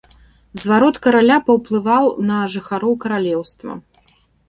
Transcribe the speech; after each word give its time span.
Зварот 0.61 0.97
караля 1.03 1.37
паўплывала 1.51 2.09
і 2.25 2.27
на 2.33 2.41
жыхароў 2.57 2.93
каралеўства. 3.07 3.71